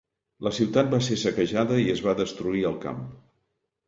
La 0.45 0.51
ciutat 0.59 0.87
va 0.93 0.99
ser 1.07 1.17
saquejada 1.23 1.77
i 1.81 1.85
es 1.97 2.01
va 2.05 2.15
destruir 2.21 2.65
el 2.71 2.81
camp. 2.87 3.05